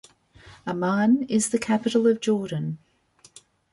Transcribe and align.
Amman 0.65 1.27
is 1.29 1.51
the 1.51 1.59
capital 1.59 2.07
of 2.07 2.21
Jordan. 2.21 2.79